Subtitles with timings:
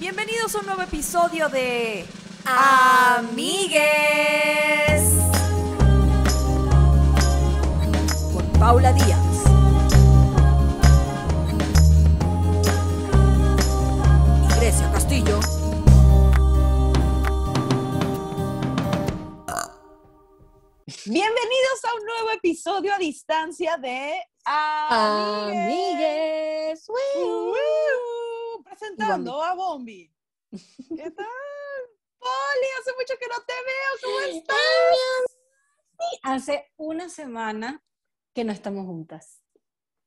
[0.00, 2.06] Bienvenidos a un nuevo episodio de
[2.46, 3.52] Amigues
[8.32, 9.44] con Paula Díaz.
[14.42, 15.38] Y Grecia Castillo.
[21.04, 24.14] Bienvenidos a un nuevo episodio a distancia de
[24.46, 25.58] Amigues.
[26.88, 28.19] Amigues.
[28.80, 30.10] Presentando a Bombi.
[30.50, 31.26] ¿Qué tal?
[32.18, 33.92] Poli, hace mucho que no te veo.
[34.02, 34.56] ¿Cómo estás?
[36.22, 37.84] Hace una semana
[38.34, 39.42] que no estamos juntas.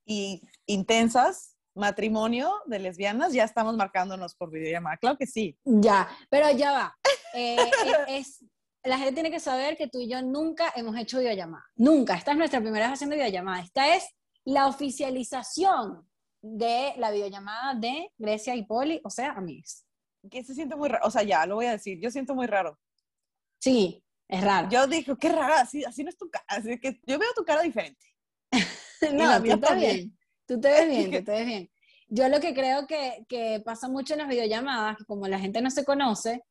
[0.04, 4.96] Y intensas, matrimonio de lesbianas, ya estamos marcándonos por videollamada.
[4.96, 5.56] Claro que sí.
[5.64, 6.98] Ya, pero ya va.
[7.32, 8.44] Eh, eh, es,
[8.82, 11.64] la gente tiene que saber que tú y yo nunca hemos hecho videollamada.
[11.76, 12.16] Nunca.
[12.16, 13.62] Esta es nuestra primera vez haciendo videollamada.
[13.62, 14.04] Esta es
[14.44, 16.08] la oficialización
[16.44, 19.84] de la videollamada de Grecia y Poli, o sea, amigos.
[20.30, 21.06] Que se siente muy raro.
[21.06, 21.98] O sea, ya, lo voy a decir.
[22.00, 22.78] Yo siento muy raro.
[23.58, 24.68] Sí, es raro.
[24.68, 26.44] Yo dije, qué rara, así, así no es tu cara.
[26.48, 28.06] Así que yo veo tu cara diferente.
[29.12, 29.96] no, tú te ves también.
[29.96, 30.18] bien.
[30.46, 31.70] Tú te ves bien, tú te ves bien.
[32.08, 35.62] Yo lo que creo que, que pasa mucho en las videollamadas, que como la gente
[35.62, 36.44] no se conoce,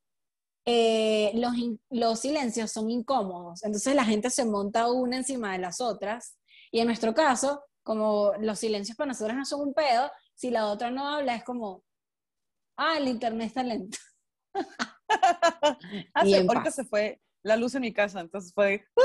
[0.66, 1.54] eh, los,
[1.92, 3.64] los silencios son incómodos.
[3.64, 6.40] Entonces la gente se monta una encima de las otras.
[6.72, 10.68] Y en nuestro caso, como los silencios para nosotros no son un pedo, si la
[10.68, 11.84] otra no habla es como,
[12.78, 13.98] ah, el internet está lento.
[16.14, 16.76] Hace- ahorita paz.
[16.76, 19.02] se fue la luz en mi casa, entonces fue "Ah".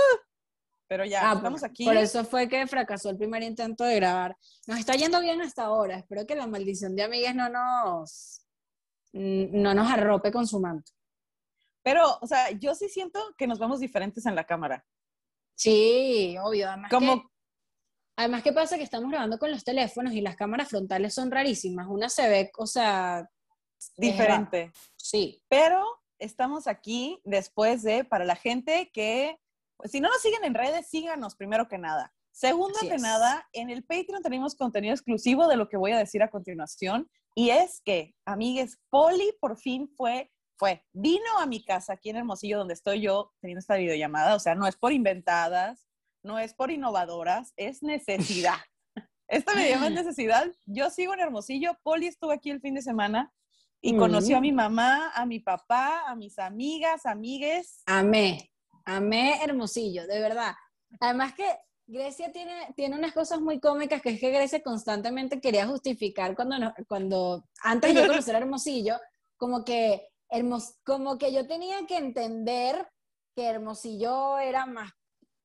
[0.88, 1.84] pero ya, Ah, estamos por- aquí.
[1.84, 4.36] Por eso fue que fracasó el primer intento de grabar.
[4.66, 5.96] Nos está yendo bien hasta ahora.
[5.98, 8.46] Espero que la maldición de amigas no nos,
[9.12, 10.92] mm, no nos arrope con su manto.
[11.82, 14.84] Pero, o sea, yo sí siento que nos vemos diferentes en la cámara.
[15.54, 16.68] Sí, obvio.
[16.68, 17.28] Además, Como, que,
[18.18, 21.86] además que pasa que estamos grabando con los teléfonos y las cámaras frontales son rarísimas.
[21.88, 23.30] Una se ve, o sea,
[23.96, 24.72] diferente.
[24.96, 25.40] sí.
[25.48, 25.86] Pero
[26.18, 29.38] estamos aquí después de, para la gente que,
[29.76, 32.12] pues, si no nos siguen en redes, síganos primero que nada.
[32.32, 33.02] Segundo Así que es.
[33.02, 37.08] nada, en el Patreon tenemos contenido exclusivo de lo que voy a decir a continuación.
[37.36, 42.16] Y es que, amigues, Poli por fin fue, fue, vino a mi casa aquí en
[42.16, 44.34] Hermosillo, donde estoy yo teniendo esta videollamada.
[44.34, 45.87] O sea, no es por inventadas,
[46.28, 48.58] no es por innovadoras, es necesidad.
[49.28, 50.46] Esta videollamada es necesidad.
[50.66, 51.72] Yo sigo en Hermosillo.
[51.82, 53.32] Poli estuvo aquí el fin de semana
[53.80, 53.98] y Mm.
[53.98, 57.82] conoció a mi mamá, a mi papá, a mis amigas, amigues.
[57.86, 58.50] Amé,
[58.84, 60.54] amé Hermosillo, de verdad.
[61.00, 61.46] Además que
[61.86, 66.58] Grecia tiene, tiene unas cosas muy cómicas, que es que Grecia constantemente quería justificar cuando,
[66.58, 68.96] no- cuando antes de conocer a Hermosillo,
[69.38, 72.86] como que, Hermos, como que yo tenía que entender
[73.34, 74.90] que Hermosillo era más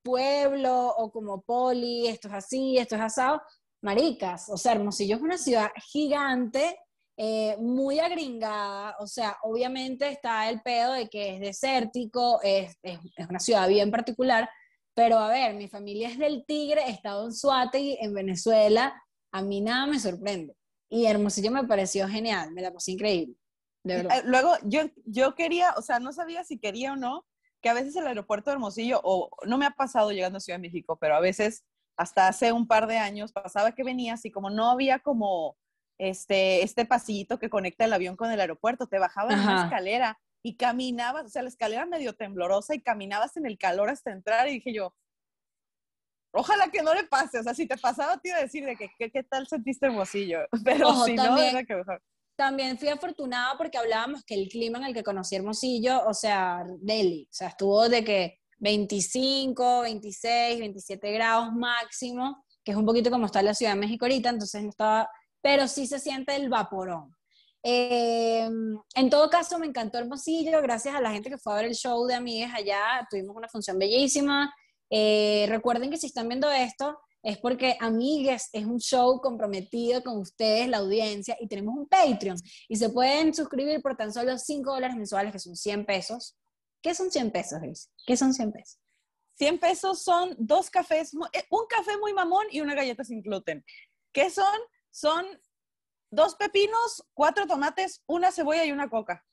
[0.04, 3.42] pueblo o como poli, esto es así, esto es asado.
[3.82, 6.78] Maricas, o sea, Hermosillo es una ciudad gigante,
[7.18, 13.00] eh, muy agringada, o sea, obviamente está el pedo de que es desértico, es, es,
[13.16, 14.50] es una ciudad bien particular,
[14.96, 19.00] pero a ver, mi familia es del Tigre, he estado en Suátegui, en Venezuela,
[19.32, 20.56] a mí nada me sorprende.
[20.90, 23.36] Y Hermosillo me pareció genial, me la pasé increíble,
[23.84, 24.20] de verdad.
[24.20, 27.26] Eh, Luego, yo, yo quería, o sea, no sabía si quería o no,
[27.64, 30.60] que a veces el aeropuerto de Hermosillo, o no me ha pasado llegando a Ciudad
[30.60, 31.64] de México, pero a veces,
[31.98, 35.56] hasta hace un par de años, pasaba que venías y como no había como
[35.98, 40.20] este, este pasillito que conecta el avión con el aeropuerto, te bajaban en una escalera
[40.44, 44.50] y caminabas, o sea, la escalera medio temblorosa y caminabas en el calor hasta entrar
[44.50, 44.94] y dije yo,
[46.34, 48.76] ojalá que no le pase, o sea, si te pasaba te iba a decir de
[48.76, 52.02] que qué, qué tal sentiste Hermosillo, pero Ojo, si no, también- era que mejor.
[52.36, 56.66] También fui afortunada porque hablábamos que el clima en el que conocí Hermosillo, o sea,
[56.80, 63.12] Delhi, o sea, estuvo de que 25, 26, 27 grados máximo, que es un poquito
[63.12, 65.10] como está la Ciudad de México ahorita, entonces no estaba,
[65.42, 67.16] pero sí se siente el vaporón.
[67.62, 68.50] Eh,
[68.96, 71.76] en todo caso, me encantó Hermosillo, gracias a la gente que fue a ver el
[71.76, 74.54] show de Amigues allá, tuvimos una función bellísima.
[74.90, 80.18] Eh, recuerden que si están viendo esto, es porque Amigues es un show comprometido con
[80.18, 82.38] ustedes, la audiencia, y tenemos un Patreon.
[82.68, 86.38] Y se pueden suscribir por tan solo 5 dólares mensuales, que son 100 pesos.
[86.82, 87.88] ¿Qué son 100 pesos, Grace?
[88.06, 88.80] ¿Qué son 100 pesos?
[89.36, 93.64] 100 pesos son dos cafés, eh, un café muy mamón y una galleta sin gluten.
[94.12, 94.60] ¿Qué son?
[94.92, 95.26] Son
[96.12, 99.26] dos pepinos, cuatro tomates, una cebolla y una coca.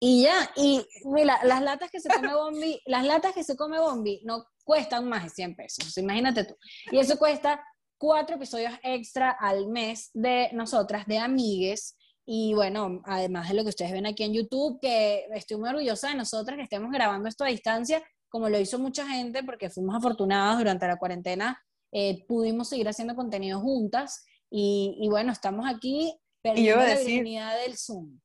[0.00, 3.80] Y ya, y mira, las latas que se come Bombi, las latas que se come
[3.80, 6.54] Bombi no cuestan más de 100 pesos, imagínate tú.
[6.92, 7.62] Y eso cuesta
[7.98, 11.96] cuatro episodios extra al mes de nosotras, de amigues.
[12.24, 16.10] Y bueno, además de lo que ustedes ven aquí en YouTube, que estoy muy orgullosa
[16.10, 19.96] de nosotras que estemos grabando esto a distancia, como lo hizo mucha gente, porque fuimos
[19.96, 21.58] afortunadas durante la cuarentena,
[21.90, 24.24] eh, pudimos seguir haciendo contenido juntas.
[24.50, 28.20] Y, y bueno, estamos aquí perdiendo a la decir- virginidad del Zoom.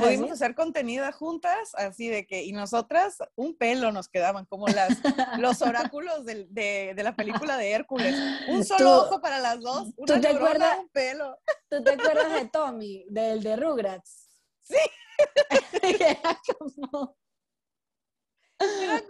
[0.00, 4.88] Pudimos hacer contenido juntas, así de que, y nosotras, un pelo nos quedaban, como las,
[5.40, 8.14] los oráculos de, de, la película de Hércules.
[8.48, 11.38] Un solo ojo para las dos, una ¿tú te acuerdas, un pelo.
[11.68, 14.28] ¿Tú te acuerdas de Tommy, del de Rugrats?
[14.60, 14.76] Sí.
[15.82, 17.16] Era como...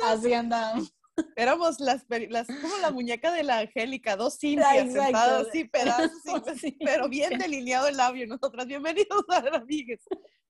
[0.06, 0.94] Así andábamos.
[1.36, 6.10] Éramos las, las, como la muñeca de la Angélica, dos cintas sentadas así, pedazos,
[6.84, 8.26] pero bien delineado el labio.
[8.26, 10.00] Nosotras, bienvenidos a amigas.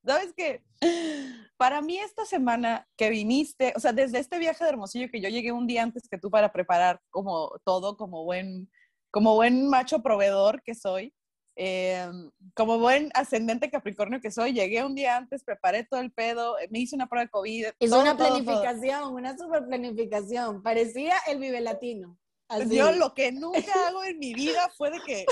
[0.04, 0.62] ¿Sabes qué?
[1.56, 5.28] Para mí esta semana que viniste, o sea, desde este viaje de Hermosillo que yo
[5.28, 8.69] llegué un día antes que tú para preparar como todo, como buen,
[9.12, 11.14] como buen macho proveedor que soy,
[11.54, 12.10] eh,
[12.54, 16.81] como buen ascendente Capricornio que soy, llegué un día antes, preparé todo el pedo, me
[16.81, 17.66] hice una prueba de COVID.
[17.78, 20.62] Es una planificación, una super planificación.
[20.62, 22.19] Parecía el Vive Latino.
[22.69, 25.25] Yo lo que nunca hago en mi vida fue de que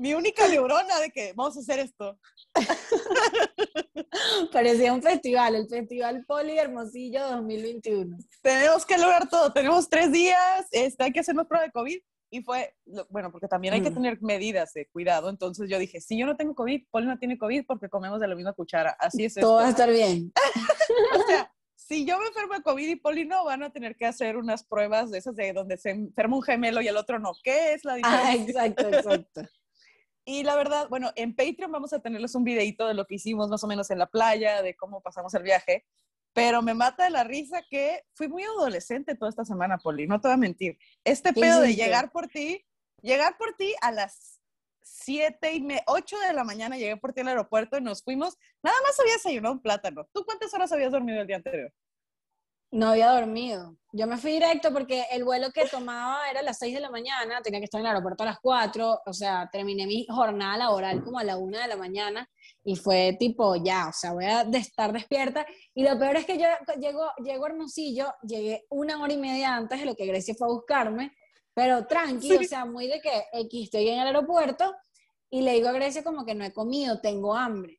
[0.00, 2.18] mi única neurona de que vamos a hacer esto.
[4.52, 8.16] Parecía un festival, el Festival Poli Hermosillo 2021.
[8.42, 11.98] Tenemos que lograr todo, tenemos tres días, este, hay que hacernos prueba de COVID.
[12.32, 12.74] Y fue,
[13.08, 13.94] bueno, porque también hay que mm.
[13.94, 15.28] tener medidas de cuidado.
[15.28, 18.28] Entonces yo dije, si yo no tengo COVID, Poli no tiene COVID porque comemos de
[18.28, 18.96] la misma cuchara.
[19.00, 19.34] Así es.
[19.34, 20.32] Todo va a estar bien.
[21.18, 24.06] o sea, si yo me enfermo de COVID y Poli no, van a tener que
[24.06, 27.32] hacer unas pruebas de esas de donde se enferma un gemelo y el otro no.
[27.42, 28.62] ¿Qué es la diferencia?
[28.62, 29.42] Ah, exacto, exacto.
[30.30, 33.48] Y la verdad, bueno, en Patreon vamos a tenerles un videito de lo que hicimos
[33.48, 35.84] más o menos en la playa, de cómo pasamos el viaje.
[36.32, 40.20] Pero me mata de la risa que fui muy adolescente toda esta semana, Poli, no
[40.20, 40.78] te voy a mentir.
[41.02, 42.64] Este pedo de llegar por ti,
[43.02, 44.40] llegar por ti a las
[44.82, 48.38] 7 y 8 de la mañana, llegué por ti al aeropuerto y nos fuimos.
[48.62, 50.08] Nada más había desayunado un plátano.
[50.12, 51.74] ¿Tú cuántas horas habías dormido el día anterior?
[52.72, 53.76] No había dormido.
[53.92, 56.90] Yo me fui directo porque el vuelo que tomaba era a las 6 de la
[56.90, 60.56] mañana, tenía que estar en el aeropuerto a las 4, o sea, terminé mi jornada
[60.56, 62.28] laboral como a la 1 de la mañana
[62.62, 65.44] y fue tipo, ya, o sea, voy a estar despierta.
[65.74, 66.46] Y lo peor es que yo
[66.78, 70.46] llego, llego a Hermosillo, llegué una hora y media antes de lo que Grecia fue
[70.46, 71.12] a buscarme,
[71.52, 74.72] pero tranqui, o sea, muy de que aquí estoy en el aeropuerto
[75.30, 77.78] y le digo a Grecia como que no he comido, tengo hambre.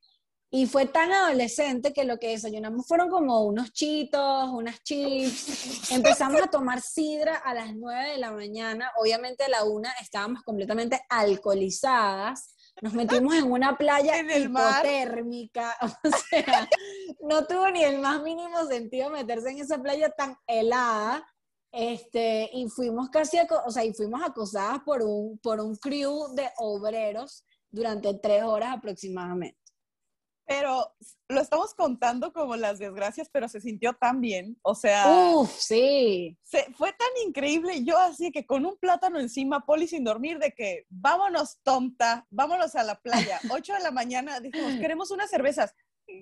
[0.53, 5.89] Y fue tan adolescente que lo que desayunamos fueron como unos chitos, unas chips.
[5.91, 8.91] Empezamos a tomar sidra a las 9 de la mañana.
[8.97, 12.53] Obviamente a la una estábamos completamente alcoholizadas.
[12.81, 15.73] Nos metimos en una playa en hipotérmica.
[16.03, 16.67] O sea,
[17.21, 21.25] no tuvo ni el más mínimo sentido meterse en esa playa tan helada.
[21.71, 26.49] Este, y fuimos casi, o sea, y fuimos acosadas por un, por un crew de
[26.57, 29.60] obreros durante tres horas aproximadamente
[30.45, 30.93] pero
[31.29, 35.05] lo estamos contando como las desgracias, pero se sintió tan bien, o sea...
[35.07, 36.37] Uf, sí.
[36.43, 40.51] Se, fue tan increíble, yo así que con un plátano encima, Poli sin dormir, de
[40.51, 45.73] que vámonos tonta, vámonos a la playa, 8 de la mañana, dijimos, queremos unas cervezas,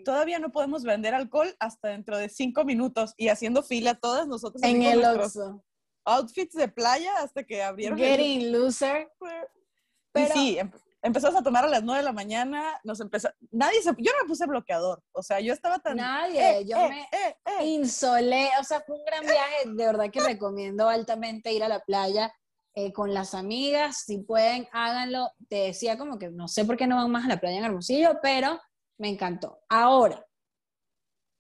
[0.06, 4.62] todavía no podemos vender alcohol hasta dentro de cinco minutos y haciendo fila todas nosotros.
[4.64, 5.64] En el Oxxo.
[6.06, 7.98] Outfits de playa hasta que abrieron.
[7.98, 9.12] Getting loser.
[10.12, 13.82] Pero, sí, em, empezamos a tomar a las 9 de la mañana, nos empezó, nadie
[13.82, 15.98] se, yo no me puse bloqueador, o sea, yo estaba tan...
[15.98, 20.10] Nadie, eh, yo eh, me eh, insolé, o sea, fue un gran viaje, de verdad
[20.12, 22.34] que recomiendo altamente ir a la playa
[22.94, 26.96] con las amigas, si pueden, háganlo, te decía como que no sé por qué no
[26.96, 28.58] van más a la playa en Hermosillo, pero
[28.98, 29.60] me encantó.
[29.68, 30.26] Ahora,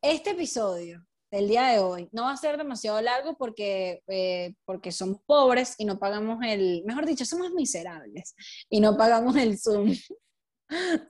[0.01, 2.09] este episodio del día de hoy.
[2.11, 6.83] No va a ser demasiado largo porque, eh, porque somos pobres y no pagamos el,
[6.85, 8.35] mejor dicho, somos miserables
[8.69, 9.93] y no pagamos el Zoom.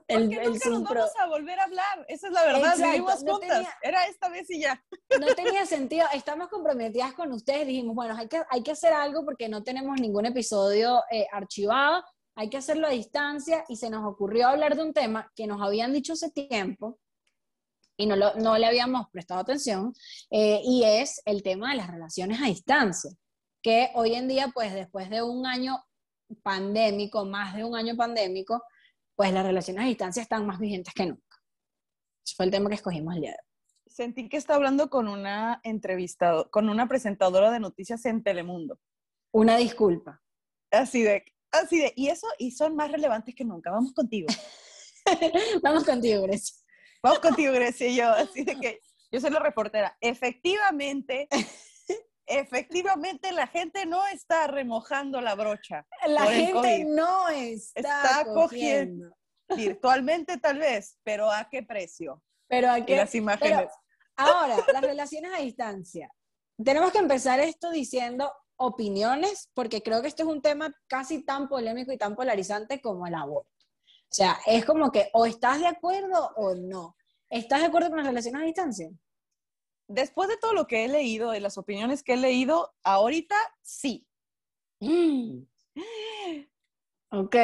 [0.07, 3.67] El, porque nunca nos vamos a volver a hablar, esa es la verdad, vivimos juntas,
[3.81, 4.81] era esta vez y ya.
[5.19, 9.25] No tenía sentido, estamos comprometidas con ustedes, dijimos, bueno, hay que, hay que hacer algo
[9.25, 14.05] porque no tenemos ningún episodio eh, archivado, hay que hacerlo a distancia y se nos
[14.05, 16.97] ocurrió hablar de un tema que nos habían dicho hace tiempo,
[17.99, 19.93] y no, no le habíamos prestado atención,
[20.31, 23.11] eh, y es el tema de las relaciones a distancia,
[23.61, 25.83] que hoy en día, pues después de un año
[26.41, 28.63] pandémico, más de un año pandémico,
[29.17, 31.37] pues las relaciones a distancia están más vigentes que nunca.
[32.25, 33.93] Ese fue el tema que escogimos el día de hoy.
[33.93, 38.79] Sentí que está hablando con una entrevistada, con una presentadora de noticias en Telemundo.
[39.33, 40.21] Una disculpa.
[40.71, 43.71] Así de, así de, y eso, y son más relevantes que nunca.
[43.71, 44.27] Vamos contigo.
[45.63, 46.55] Vamos contigo, Grecia.
[47.01, 48.09] Vamos contigo, Grecia y yo.
[48.09, 49.97] Así de que yo soy la reportera.
[50.01, 51.27] Efectivamente,
[52.25, 55.85] efectivamente la gente no está remojando la brocha.
[56.07, 59.15] La gente no está, cogiendo.
[59.55, 62.21] Virtualmente tal vez, pero ¿a qué precio?
[62.47, 62.97] Pero a qué.
[62.97, 63.69] las imágenes.
[64.15, 66.11] ahora, las relaciones a distancia.
[66.63, 71.47] Tenemos que empezar esto diciendo opiniones, porque creo que esto es un tema casi tan
[71.47, 73.49] polémico y tan polarizante como el aborto.
[74.11, 76.95] O sea, es como que o estás de acuerdo o no.
[77.29, 78.89] ¿Estás de acuerdo con las relaciones a distancia?
[79.87, 84.07] Después de todo lo que he leído, de las opiniones que he leído, ahorita sí.
[84.79, 85.43] Mm.
[87.11, 87.35] Ok.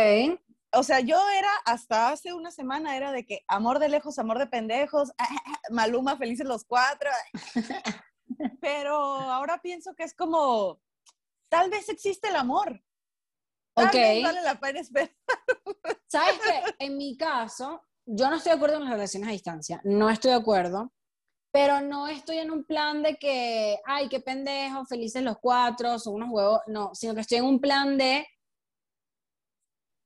[0.74, 4.40] O sea, yo era, hasta hace una semana, era de que amor de lejos, amor
[4.40, 5.12] de pendejos,
[5.70, 7.10] Maluma, felices los cuatro.
[8.62, 10.82] Pero ahora pienso que es como,
[11.48, 12.82] tal vez existe el amor.
[13.76, 13.94] Tal Ok.
[13.94, 15.12] vez vale la pena esperar.
[16.08, 16.86] ¿Sabes qué?
[16.86, 19.82] En mi caso, yo no estoy de acuerdo con las relaciones a distancia.
[19.84, 20.92] No estoy de acuerdo.
[21.52, 26.16] Pero no estoy en un plan de que, ay, qué pendejo, felices los cuatro, son
[26.16, 26.60] unos huevos.
[26.68, 28.26] No, sino que estoy en un plan de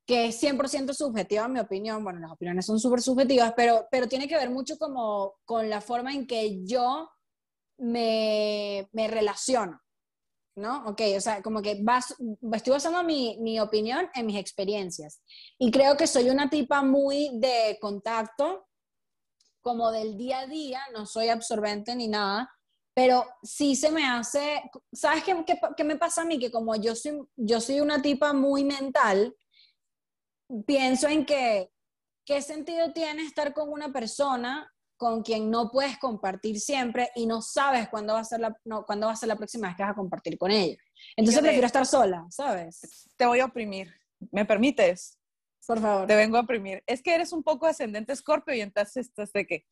[0.06, 2.02] que es 100% subjetiva, en mi opinión.
[2.02, 5.80] Bueno, las opiniones son súper subjetivas, pero, pero tiene que ver mucho como con la
[5.80, 7.08] forma en que yo
[7.78, 9.80] me, me relaciono.
[10.56, 10.84] ¿No?
[10.86, 12.14] Ok, o sea, como que bas-
[12.52, 15.22] estoy basando mi, mi opinión en mis experiencias.
[15.58, 18.66] Y creo que soy una tipa muy de contacto,
[19.62, 22.50] como del día a día, no soy absorbente ni nada,
[22.94, 26.38] pero sí se me hace, ¿sabes qué, qué, qué me pasa a mí?
[26.38, 29.34] Que como yo soy, yo soy una tipa muy mental,
[30.66, 31.70] pienso en que,
[32.24, 37.40] ¿qué sentido tiene estar con una persona con quien no puedes compartir siempre y no
[37.40, 39.82] sabes cuándo va a ser la, no, cuándo va a ser la próxima vez que
[39.82, 40.76] vas a compartir con ella?
[41.16, 43.08] Entonces prefiero estar sola, ¿sabes?
[43.16, 43.90] Te voy a oprimir.
[44.30, 45.18] ¿Me permites?
[45.66, 46.06] Por favor.
[46.06, 46.84] Te vengo a oprimir.
[46.86, 49.66] Es que eres un poco ascendente escorpio y entonces estás de que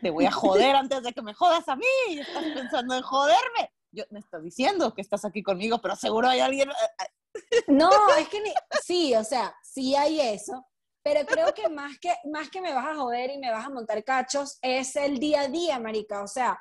[0.00, 3.02] te voy a joder antes de que me jodas a mí y estás pensando en
[3.02, 3.70] joderme.
[3.92, 6.70] Yo me estás diciendo que estás aquí conmigo, pero seguro hay alguien.
[6.70, 10.64] eh, No, es que ni, sí, o sea, sí hay eso,
[11.06, 13.70] pero creo que más que más que me vas a joder y me vas a
[13.70, 16.58] montar cachos es el día a día, marica, o sea,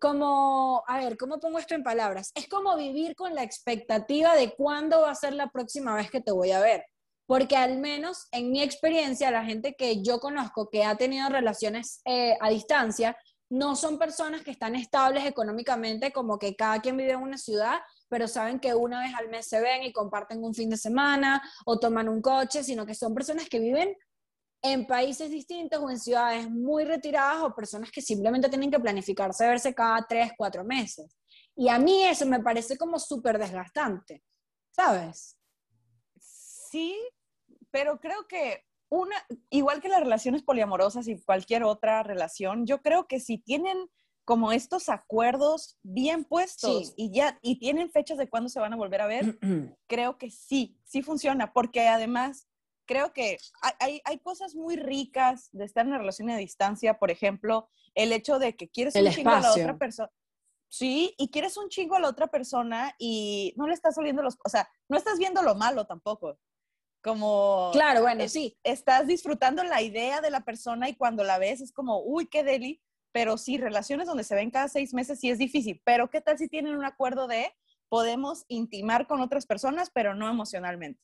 [0.00, 2.32] como, a ver, ¿cómo pongo esto en palabras?
[2.34, 6.22] Es como vivir con la expectativa de cuándo va a ser la próxima vez que
[6.22, 6.86] te voy a ver.
[7.26, 12.00] Porque al menos en mi experiencia, la gente que yo conozco que ha tenido relaciones
[12.06, 13.14] eh, a distancia,
[13.54, 17.78] no son personas que están estables económicamente, como que cada quien vive en una ciudad,
[18.08, 21.40] pero saben que una vez al mes se ven y comparten un fin de semana
[21.64, 23.96] o toman un coche, sino que son personas que viven
[24.60, 29.46] en países distintos o en ciudades muy retiradas o personas que simplemente tienen que planificarse
[29.46, 31.16] verse cada tres, cuatro meses.
[31.54, 34.24] Y a mí eso me parece como súper desgastante,
[34.72, 35.36] ¿sabes?
[36.18, 36.98] Sí,
[37.70, 39.16] pero creo que una,
[39.50, 43.90] igual que las relaciones poliamorosas y cualquier otra relación, yo creo que si tienen
[44.24, 46.94] como estos acuerdos bien puestos Sí.
[46.96, 49.38] y ya y tienen fechas de cuándo se van a volver a ver,
[49.88, 52.48] creo que sí, sí funciona, porque además
[52.86, 53.38] creo que
[53.80, 58.12] hay, hay, cosas muy ricas de estar en una relación a distancia, por ejemplo, el
[58.12, 59.62] hecho de que quieres El un chingo a la espacio.
[59.64, 60.10] otra persona.
[60.68, 64.36] Sí, y quieres un chingo a la otra persona y no le estás oliendo los,
[64.44, 66.38] o sea, no estás viendo lo malo tampoco.
[67.04, 68.56] Como Claro, bueno, es- sí.
[68.64, 72.42] estás disfrutando la idea de la persona y cuando la ves es como, uy, qué
[72.42, 72.80] deli,
[73.12, 76.38] pero sí, relaciones donde se ven cada seis meses sí es difícil, pero ¿qué tal
[76.38, 77.54] si tienen un acuerdo de
[77.90, 80.98] podemos intimar con otras personas, pero no emocionalmente?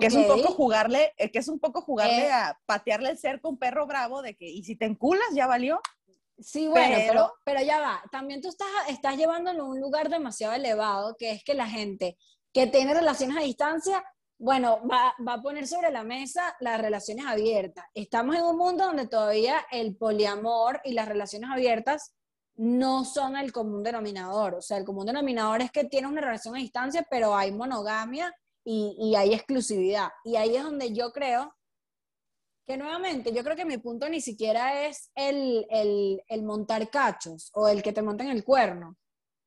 [0.00, 2.32] Que es un poco jugarle, eh, que es un poco jugarle Eh.
[2.32, 5.46] a patearle el cerco a un perro bravo de que, y si te enculas, ya
[5.46, 5.80] valió.
[6.36, 8.02] Sí, bueno, pero, Pero- pero ya va.
[8.10, 12.18] También tú estás, estás llevándolo a un lugar demasiado elevado, que es que la gente
[12.52, 14.04] que tiene relaciones a distancia,
[14.44, 17.86] bueno, va, a poner sobre la mesa las relaciones abiertas.
[17.94, 22.14] Estamos en un mundo donde todavía el poliamor y las relaciones abiertas
[22.54, 24.56] no son el común denominador.
[24.56, 28.36] O sea, el común denominador es que tienes una relación a distancia, pero hay monogamia
[28.62, 30.10] y, y hay exclusividad.
[30.24, 31.50] Y ahí es donde yo creo
[32.66, 37.50] que nuevamente, yo creo que mi punto ni siquiera es el, el, el montar cachos
[37.54, 38.98] o el que te monten el cuerno,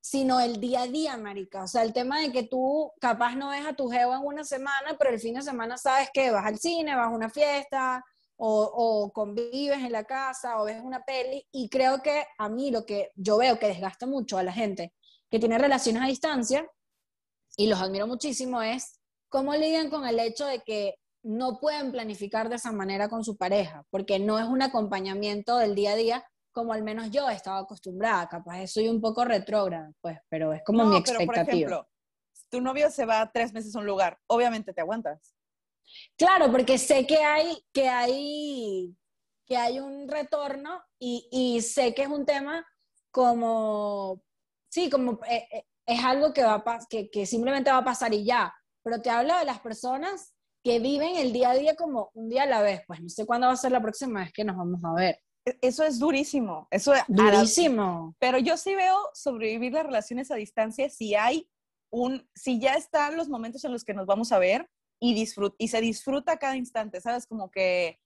[0.02, 1.64] sino el día a día, marica.
[1.64, 4.44] O sea, el tema de que tú capaz no ves a tu geo en una
[4.44, 8.04] semana, pero el fin de semana sabes que vas al cine, vas a una fiesta
[8.38, 11.46] o, o convives en la casa o ves una peli.
[11.52, 14.94] Y creo que a mí lo que yo veo que desgasta mucho a la gente
[15.30, 16.66] que tiene relaciones a distancia,
[17.58, 19.00] y los admiro muchísimo, es
[19.30, 23.36] cómo lidian con el hecho de que no pueden planificar de esa manera con su
[23.36, 26.26] pareja, porque no es un acompañamiento del día a día
[26.58, 30.80] como al menos yo estaba acostumbrada, capaz soy un poco retrógrada, pues, pero es como
[30.86, 31.46] No, mi pero expectativa.
[31.46, 31.90] por ejemplo,
[32.50, 35.36] tu novio se va tres meses a un lugar, obviamente te aguantas.
[36.18, 38.98] Claro, porque sé que hay, que hay,
[39.46, 42.66] que hay un retorno y, y sé que es un tema
[43.12, 44.24] como,
[44.68, 48.16] sí, como eh, eh, es algo que, va a que, que simplemente va a pasar
[48.16, 50.34] y ya, pero te habla de las personas
[50.64, 53.28] que viven el día a día como un día a la vez, pues no sé
[53.28, 55.20] cuándo va a ser la próxima vez que nos vamos a ver.
[55.62, 56.68] Eso es durísimo.
[56.72, 58.16] Eso la- Durísimo.
[58.20, 61.50] Pero yo sí veo sobrevivir las relaciones a distancia si hay
[61.90, 65.56] un, si ya están los momentos en los que nos vamos a ver y, disfrut
[65.58, 67.28] y se disfruta cada instante, ¿sabes?
[67.28, 68.00] Como que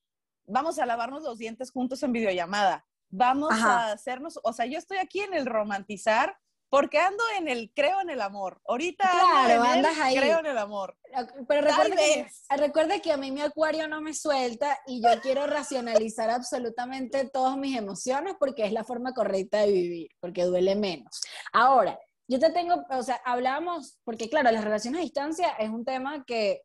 [0.46, 4.98] vamos a lavarnos los dientes juntos en videollamada, vamos a hacernos, o sea, yo estoy
[4.98, 6.38] aquí en el romantizar
[6.72, 8.62] porque ando en el creo en el amor.
[8.66, 10.16] Ahorita claro, andas ahí.
[10.16, 10.98] creo en el amor.
[11.46, 15.46] Pero recuerda que, recuerde que a mí mi acuario no me suelta y yo quiero
[15.48, 21.20] racionalizar absolutamente todas mis emociones porque es la forma correcta de vivir, porque duele menos.
[21.52, 25.84] Ahora, yo te tengo, o sea, hablamos, porque claro, las relaciones a distancia es un
[25.84, 26.62] tema que,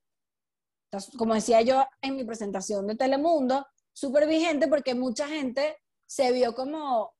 [1.18, 6.54] como decía yo en mi presentación de Telemundo, súper vigente porque mucha gente se vio
[6.54, 7.12] como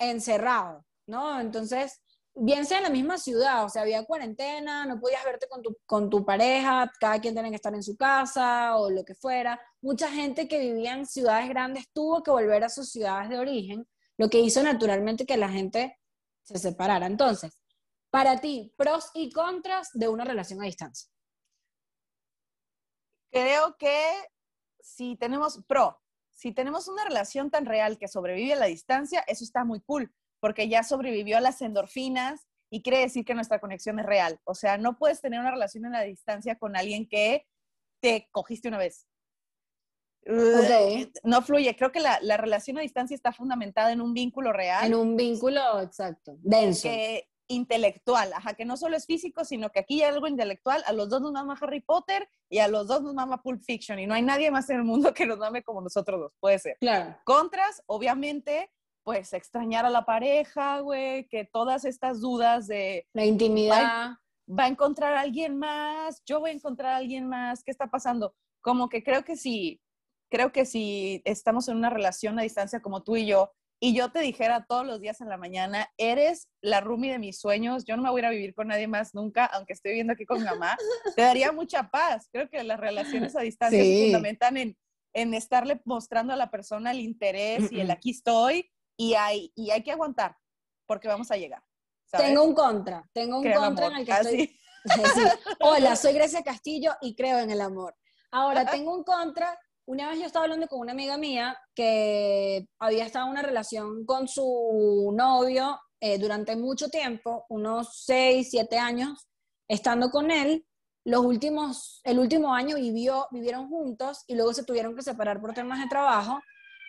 [0.00, 1.38] encerrado, ¿no?
[1.38, 2.02] Entonces,
[2.34, 5.76] bien sea en la misma ciudad, o sea, había cuarentena, no podías verte con tu,
[5.86, 9.60] con tu pareja, cada quien tenía que estar en su casa o lo que fuera.
[9.80, 13.86] Mucha gente que vivía en ciudades grandes tuvo que volver a sus ciudades de origen,
[14.16, 15.98] lo que hizo naturalmente que la gente
[16.42, 17.06] se separara.
[17.06, 17.58] Entonces,
[18.10, 21.10] para ti, pros y contras de una relación a distancia.
[23.30, 24.04] Creo que
[24.80, 25.98] si tenemos pro,
[26.30, 30.12] si tenemos una relación tan real que sobrevive a la distancia, eso está muy cool
[30.42, 34.40] porque ya sobrevivió a las endorfinas y quiere decir que nuestra conexión es real.
[34.42, 37.46] O sea, no puedes tener una relación en la distancia con alguien que
[38.02, 39.06] te cogiste una vez.
[40.24, 41.76] No fluye.
[41.76, 44.84] Creo que la, relación a distancia está fundamentada en un vínculo real.
[44.84, 46.88] En un vínculo, exacto, denso.
[46.88, 50.82] Que, intelectual, ajá, que no solo es físico, sino que aquí hay algo intelectual.
[50.86, 54.00] A los dos nos mama Harry Potter y a los dos nos mama Pulp Fiction.
[54.00, 56.58] Y no hay nadie más en el mundo que nos mame como nosotros dos, puede
[56.58, 56.78] ser.
[56.80, 57.16] Claro.
[57.24, 58.72] Contras, obviamente,
[59.04, 63.06] pues extrañar a la pareja, güey, que todas estas dudas de...
[63.12, 64.16] La intimidad.
[64.48, 67.88] Va, a encontrar a alguien más, yo voy a encontrar a alguien más, ¿qué está
[67.88, 68.34] pasando?
[68.60, 69.80] Como que creo que si,
[70.30, 73.52] creo que si estamos en una relación a distancia como tú y yo,
[73.84, 77.40] y yo te dijera todos los días en la mañana, eres la Rumi de mis
[77.40, 79.90] sueños, yo no me voy a ir a vivir con nadie más nunca, aunque estoy
[79.90, 80.76] viviendo aquí con mi mamá,
[81.16, 82.28] te daría mucha paz.
[82.30, 84.76] Creo que las relaciones a distancia se fundamentan en,
[85.14, 89.70] en estarle mostrando a la persona el interés y el aquí estoy, y hay, y
[89.70, 90.36] hay que aguantar
[90.86, 91.62] porque vamos a llegar.
[92.10, 94.58] Tengo un contra, tengo un contra en el que estoy...
[95.60, 97.96] Hola, soy Grecia Castillo y creo en el amor.
[98.30, 99.58] Ahora, tengo un contra.
[99.86, 104.04] Una vez yo estaba hablando con una amiga mía que había estado en una relación
[104.06, 109.28] con su novio eh, durante mucho tiempo, unos 6, 7 años,
[109.68, 110.66] estando con él.
[111.04, 115.52] Los últimos, el último año vivió, vivieron juntos y luego se tuvieron que separar por
[115.52, 116.40] temas de trabajo.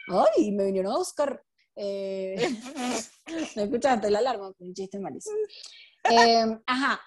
[0.07, 1.43] Ay, me vinieron a buscar
[1.75, 2.35] eh,
[3.55, 4.53] ¿Me escuchaste la alarma?
[4.59, 5.37] Un chiste malísimo.
[6.09, 6.99] Eh, ajá.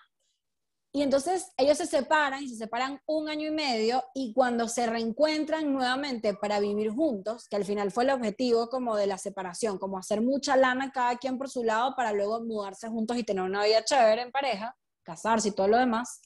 [0.93, 4.87] Y entonces ellos se separan y se separan un año y medio y cuando se
[4.87, 9.77] reencuentran nuevamente para vivir juntos, que al final fue el objetivo como de la separación,
[9.77, 13.45] como hacer mucha lana cada quien por su lado para luego mudarse juntos y tener
[13.45, 16.23] una vida chévere en pareja, casarse y todo lo demás,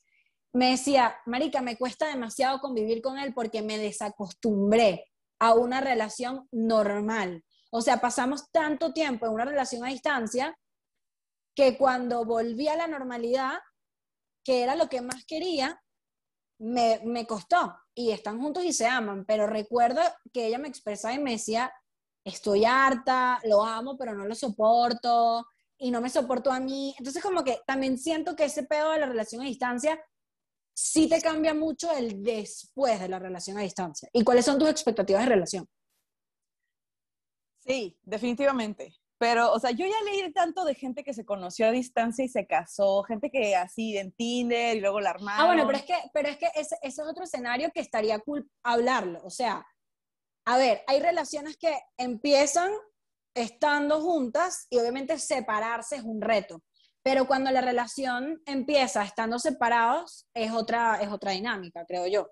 [0.52, 5.04] me decía, Marica, me cuesta demasiado convivir con él porque me desacostumbré
[5.40, 7.44] a una relación normal.
[7.70, 10.58] O sea, pasamos tanto tiempo en una relación a distancia
[11.54, 13.58] que cuando volví a la normalidad,
[14.44, 15.82] que era lo que más quería,
[16.58, 17.76] me, me costó.
[17.94, 20.00] Y están juntos y se aman, pero recuerdo
[20.32, 21.72] que ella me expresaba y me decía,
[22.24, 25.46] estoy harta, lo amo, pero no lo soporto
[25.78, 26.94] y no me soporto a mí.
[26.98, 30.02] Entonces como que también siento que ese pedo de la relación a distancia
[30.74, 34.08] sí te cambia mucho el después de la relación a distancia.
[34.12, 35.68] ¿Y cuáles son tus expectativas de relación?
[37.60, 38.94] Sí, definitivamente.
[39.20, 42.28] Pero, o sea, yo ya leí tanto de gente que se conoció a distancia y
[42.28, 45.42] se casó, gente que así en Tinder y luego la armaron.
[45.42, 48.50] Ah, bueno, pero es que, pero es que ese, es otro escenario que estaría cool
[48.62, 49.20] hablarlo.
[49.22, 49.66] O sea,
[50.46, 52.72] a ver, hay relaciones que empiezan
[53.34, 56.62] estando juntas y obviamente separarse es un reto.
[57.02, 62.30] Pero cuando la relación empieza estando separados, es otra, es otra dinámica, creo yo.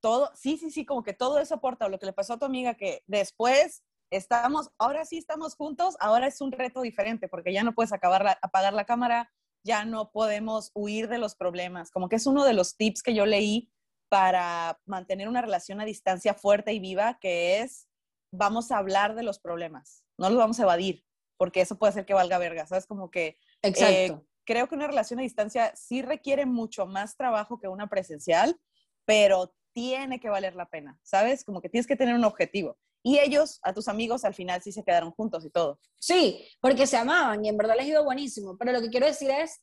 [0.00, 1.88] Todo, sí, sí, sí, como que todo eso aporta.
[1.88, 3.84] Lo que le pasó a tu amiga, que después
[4.16, 8.38] estamos, ahora sí estamos juntos, ahora es un reto diferente porque ya no puedes acabar
[8.42, 9.32] apagar la cámara,
[9.64, 11.90] ya no podemos huir de los problemas.
[11.90, 13.70] Como que es uno de los tips que yo leí
[14.08, 17.88] para mantener una relación a distancia fuerte y viva, que es
[18.32, 21.04] vamos a hablar de los problemas, no los vamos a evadir,
[21.36, 22.86] porque eso puede hacer que valga verga, ¿sabes?
[22.86, 23.38] Como que...
[23.62, 23.94] Exacto.
[23.94, 28.60] Eh, creo que una relación a distancia sí requiere mucho más trabajo que una presencial,
[29.04, 31.44] pero tiene que valer la pena, ¿sabes?
[31.44, 32.78] Como que tienes que tener un objetivo.
[33.06, 35.78] Y ellos, a tus amigos, al final sí se quedaron juntos y todo.
[36.00, 38.56] Sí, porque se amaban y en verdad les ido buenísimo.
[38.56, 39.60] Pero lo que quiero decir es,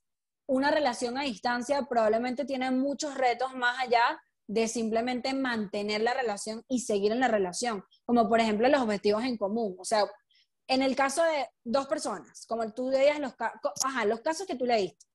[0.47, 6.63] una relación a distancia probablemente tiene muchos retos más allá de simplemente mantener la relación
[6.67, 9.75] y seguir en la relación, como por ejemplo los objetivos en común.
[9.79, 10.03] O sea,
[10.67, 13.33] en el caso de dos personas, como tú leías los,
[13.83, 15.05] ajá, los casos que tú leíste,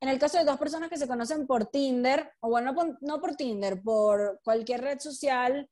[0.00, 3.34] en el caso de dos personas que se conocen por Tinder, o bueno, no por
[3.34, 5.68] Tinder, por cualquier red social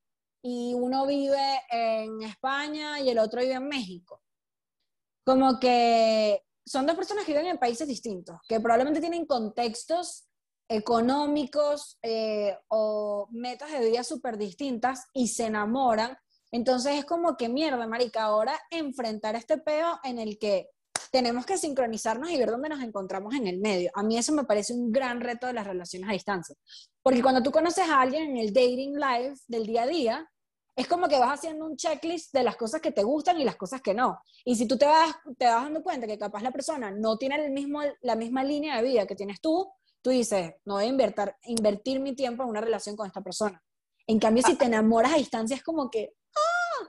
[0.48, 4.22] y uno vive en España y el otro vive en México.
[5.24, 10.28] Como que son dos personas que viven en países distintos, que probablemente tienen contextos
[10.68, 16.16] económicos eh, o metas de vida súper distintas y se enamoran.
[16.52, 20.70] Entonces es como que mierda, marica, ahora enfrentar este peo en el que
[21.11, 23.90] tenemos que sincronizarnos y ver dónde nos encontramos en el medio.
[23.94, 26.54] A mí eso me parece un gran reto de las relaciones a distancia.
[27.02, 30.30] Porque cuando tú conoces a alguien en el dating life del día a día,
[30.76, 33.56] es como que vas haciendo un checklist de las cosas que te gustan y las
[33.56, 34.20] cosas que no.
[34.44, 37.36] Y si tú te vas, te vas dando cuenta que capaz la persona no tiene
[37.36, 40.88] el mismo, la misma línea de vida que tienes tú, tú dices, no voy a
[40.88, 43.62] invertir, invertir mi tiempo en una relación con esta persona.
[44.06, 46.86] En cambio, si te enamoras a distancia, es como que, ¡ah!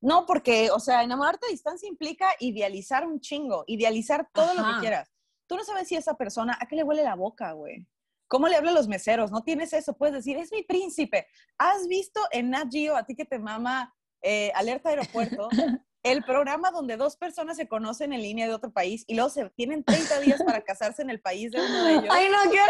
[0.00, 4.80] No, porque, o sea, enamorarte a distancia implica idealizar un chingo, idealizar todo lo que
[4.80, 5.10] quieras.
[5.48, 7.84] Tú no sabes si esa persona, ¿a qué le huele la boca, güey?
[8.30, 9.32] ¿Cómo le hablan los meseros?
[9.32, 11.26] No tienes eso, puedes decir, es mi príncipe.
[11.58, 15.48] ¿Has visto en Nat Geo, a ti que te mama eh, Alerta Aeropuerto,
[16.04, 19.50] el programa donde dos personas se conocen en línea de otro país y luego se
[19.50, 22.08] tienen 30 días para casarse en el país de uno de ellos?
[22.08, 22.60] ¡Ay, no, qué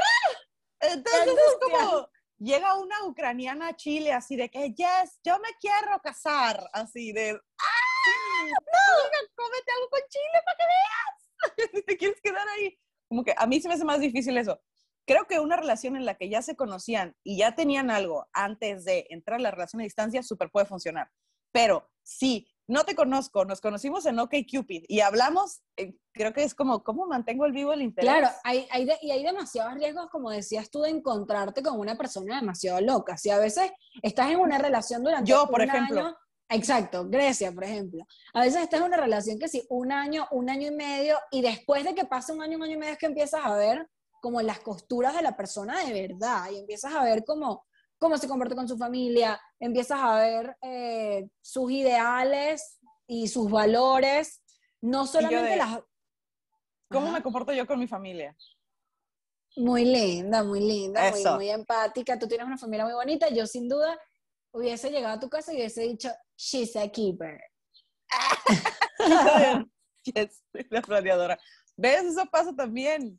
[0.81, 6.01] Entonces es como, llega una ucraniana a Chile así de que, yes, yo me quiero
[6.03, 8.49] casar, así de, ¡ah!
[8.49, 11.85] No, cómete algo con Chile para que veas.
[11.87, 12.79] te quieres quedar ahí.
[13.11, 14.59] Como que a mí se me hace más difícil eso
[15.07, 18.85] creo que una relación en la que ya se conocían y ya tenían algo antes
[18.85, 21.11] de entrar a la relación a distancia, súper puede funcionar.
[21.53, 26.55] Pero si no te conozco, nos conocimos en OkCupid y hablamos, eh, creo que es
[26.55, 28.09] como, ¿cómo mantengo el vivo el interés?
[28.09, 32.37] Claro, hay, hay y hay demasiados riesgos, como decías tú, de encontrarte con una persona
[32.41, 33.17] demasiado loca.
[33.17, 36.01] Si a veces estás en una relación durante Yo, por ejemplo.
[36.01, 36.17] Año,
[36.53, 38.05] Exacto, Grecia, por ejemplo.
[38.33, 41.43] A veces estás en una relación que sí, un año, un año y medio, y
[41.43, 43.89] después de que pase un año, un año y medio es que empiezas a ver
[44.21, 47.67] como las costuras de la persona de verdad y empiezas a ver cómo,
[47.99, 54.43] cómo se comporta con su familia, empiezas a ver eh, sus ideales y sus valores,
[54.81, 55.81] no solamente las...
[56.91, 58.37] ¿Cómo me comporto yo con mi familia?
[59.57, 62.19] Muy linda, muy linda, muy, muy, empática.
[62.19, 63.29] Tú tienes una familia muy bonita.
[63.29, 63.99] Yo sin duda
[64.53, 67.41] hubiese llegado a tu casa y hubiese dicho, she's a keeper.
[70.05, 71.39] yes, la planeadora.
[71.77, 72.05] ¿Ves?
[72.05, 73.19] Eso pasa también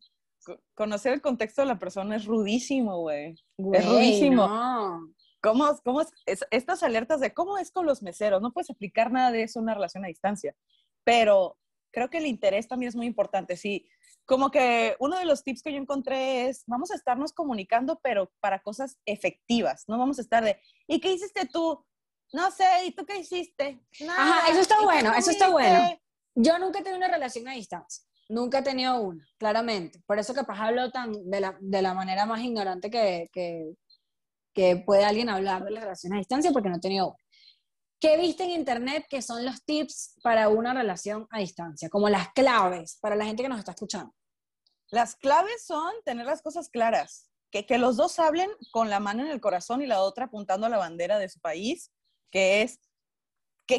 [0.75, 3.35] conocer el contexto de la persona es rudísimo, güey.
[3.73, 4.47] Es rudísimo.
[5.41, 8.41] ¿Cómo, cómo es, estas alertas de cómo es con los meseros?
[8.41, 10.55] No puedes aplicar nada de eso en una relación a distancia,
[11.03, 11.57] pero
[11.91, 13.57] creo que el interés también es muy importante.
[13.57, 13.87] Sí,
[14.25, 18.31] como que uno de los tips que yo encontré es, vamos a estarnos comunicando, pero
[18.39, 21.83] para cosas efectivas, no vamos a estar de, ¿y qué hiciste tú?
[22.31, 23.83] No sé, ¿y tú qué hiciste?
[24.07, 25.99] Ajá, eso está bueno, eso está bueno.
[26.35, 28.05] Yo nunca he tenido una relación a distancia.
[28.31, 30.01] Nunca he tenido una, claramente.
[30.05, 33.29] Por eso capaz hablo tan de la, de la manera más ignorante que,
[34.53, 37.17] que, puede alguien hablar de las relaciones a distancia, porque no he tenido una.
[37.99, 41.89] ¿Qué viste en internet que son los tips para una relación a distancia?
[41.89, 44.15] Como las claves para la gente que nos está escuchando.
[44.89, 49.25] Las claves son tener las cosas claras, que, que los dos hablen con la mano
[49.25, 51.91] en el corazón y la otra apuntando a la bandera de su país,
[52.31, 52.79] que es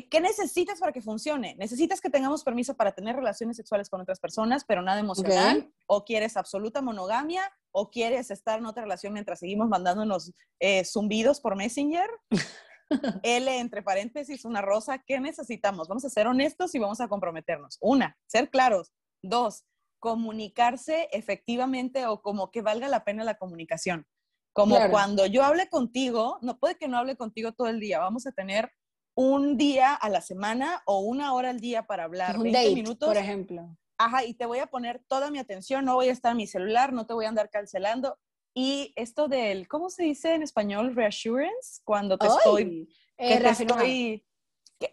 [0.01, 1.55] ¿Qué, necesitas para que funcione?
[1.57, 5.71] ¿Necesitas que tengamos permiso para tener relaciones sexuales con otras personas, pero nada emocional?
[5.87, 7.43] ¿O quieres absoluta monogamia?
[7.73, 12.09] ¿O quieres estar en otra relación mientras seguimos mandándonos eh, zumbidos por Messenger?
[13.23, 14.99] L entre paréntesis, una rosa.
[14.99, 15.89] ¿Qué necesitamos?
[15.89, 17.77] Vamos a ser honestos y vamos a comprometernos.
[17.81, 18.93] Una, ser claros.
[19.23, 19.65] Dos,
[19.99, 24.07] comunicarse efectivamente o como que valga la pena la comunicación.
[24.55, 28.27] Como cuando yo hable contigo, no puede que no hable contigo todo el día, vamos
[28.27, 28.71] a tener
[29.15, 33.09] un día a la semana o una hora al día para hablar, un 20 minutos.
[33.09, 33.77] Por ejemplo.
[33.99, 36.47] Ajá, y te voy a poner toda mi atención, no voy a estar en mi
[36.47, 38.19] celular, no te voy a andar cancelando.
[38.55, 40.95] Y esto del, ¿cómo se dice en español?
[40.95, 42.89] Reassurance, cuando te estoy...
[43.19, 44.25] Eh, estoy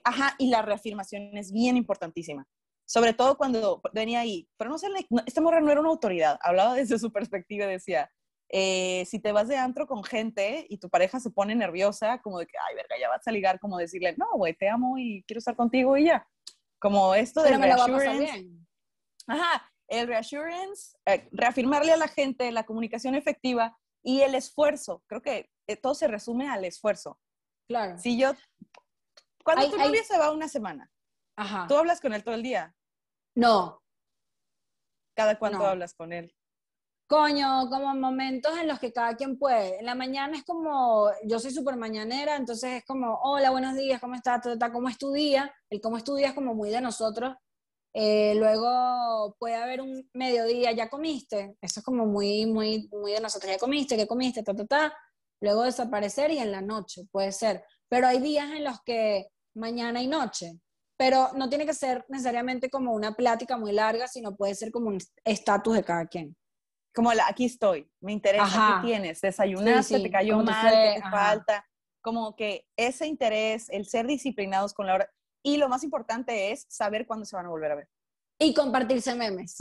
[0.04, 2.48] ajá, y la reafirmación es bien importantísima.
[2.86, 4.88] Sobre todo cuando venía ahí, pero no sé,
[5.26, 8.12] esta morra no era una autoridad, hablaba desde su perspectiva decía,
[8.52, 12.40] eh, si te vas de antro con gente y tu pareja se pone nerviosa, como
[12.40, 15.24] de que, ay, verga, ya vas a ligar, como decirle, no, güey, te amo y
[15.28, 16.28] quiero estar contigo y ya.
[16.80, 18.48] Como esto de reassurance.
[19.28, 25.04] Ajá, el reassurance, eh, reafirmarle a la gente la comunicación efectiva y el esfuerzo.
[25.06, 27.20] Creo que eh, todo se resume al esfuerzo.
[27.68, 28.00] Claro.
[28.00, 28.32] Si yo,
[29.44, 30.90] cuando tu novia se va una semana,
[31.36, 31.68] Ajá.
[31.68, 32.76] ¿tú hablas con él todo el día?
[33.36, 33.84] No.
[35.16, 36.34] ¿Cada cuánto hablas con él?
[37.10, 39.80] Coño, como momentos en los que cada quien puede.
[39.80, 44.00] En la mañana es como, yo soy súper mañanera, entonces es como, hola, buenos días,
[44.00, 44.42] ¿cómo estás?
[44.72, 45.52] ¿Cómo es tu día?
[45.72, 47.36] El cómo es tu día es como muy de nosotros.
[47.96, 51.58] Eh, luego puede haber un mediodía, ¿ya comiste?
[51.62, 53.52] Eso es como muy, muy, muy de nosotros.
[53.52, 53.98] ¿Ya comiste?
[53.98, 54.44] ¿Qué comiste?
[54.44, 54.94] Ta, ta, ta.
[55.42, 57.64] Luego desaparecer y en la noche, puede ser.
[57.90, 60.60] pero hay días en los que mañana y noche.
[60.98, 64.90] Pero no tiene que ser necesariamente como una plática muy larga, sino puede ser como
[64.90, 66.36] un estatus de cada quien.
[67.00, 69.22] Como la, aquí estoy, me interesa, ¿qué tienes?
[69.22, 70.02] ¿Desayunaste?
[70.02, 70.70] ¿Te cayó mal?
[70.70, 71.66] ¿Qué te falta?
[72.02, 75.10] Como que ese interés, el ser disciplinados con la hora.
[75.42, 77.90] Y lo más importante es saber cuándo se van a volver a ver.
[78.38, 79.56] Y compartirse memes.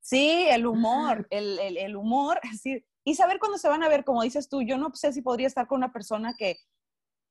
[0.00, 4.02] Sí, el humor, el, el, el humor, decir, y saber cuándo se van a ver,
[4.02, 6.58] como dices tú, yo no sé si podría estar con una persona que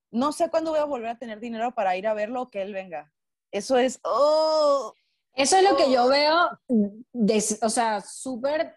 [0.10, 2.62] no sé cuándo voy a volver a tener dinero para ir a verlo o que
[2.62, 3.12] él venga.
[3.52, 4.94] Eso es, oh,
[5.34, 6.08] Eso es lo que yo oh.
[6.08, 6.50] veo,
[7.62, 8.77] o sea, súper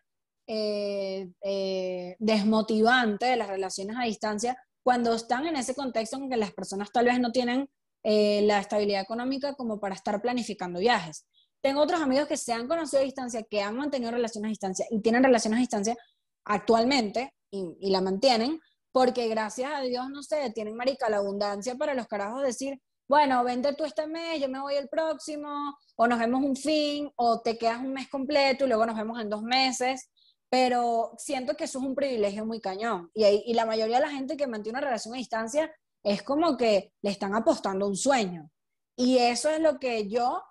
[0.52, 6.36] eh, eh, desmotivante de las relaciones a distancia cuando están en ese contexto en que
[6.36, 7.70] las personas tal vez no tienen
[8.02, 11.24] eh, la estabilidad económica como para estar planificando viajes.
[11.60, 14.86] Tengo otros amigos que se han conocido a distancia, que han mantenido relaciones a distancia
[14.90, 15.96] y tienen relaciones a distancia
[16.44, 18.58] actualmente y, la mantienen,
[18.90, 23.44] porque gracias a Dios, no sé, tienen marica la abundancia para los carajos decir, bueno,
[23.44, 27.40] vente tú este mes, yo me voy el próximo, o nos vemos un fin, o
[27.40, 30.10] te quedas un mes completo y luego nos vemos en dos meses.
[30.50, 33.10] Pero siento que eso es un privilegio muy cañón.
[33.14, 36.56] Y, y la mayoría de la gente que mantiene una relación a distancia es como
[36.56, 38.50] que le están apostando un sueño.
[38.96, 40.42] Y eso es lo que yo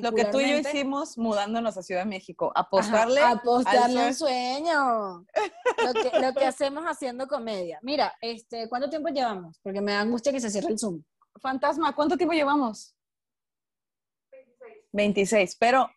[0.00, 3.20] lo que tú y yo hicimos mudándonos a Ciudad de México, apostarle.
[3.20, 5.26] apostarle un sueño.
[6.22, 7.78] lo, que, hacemos haciendo comedia.
[7.82, 9.60] Mira, este, ¿cuánto tiempo llevamos?
[9.62, 11.02] Porque me da angustia que se cierre el Zoom.
[11.42, 12.94] Fantasma, ¿cuánto tiempo llevamos?
[14.32, 14.88] 26.
[14.92, 15.56] 26.
[15.60, 15.90] Pero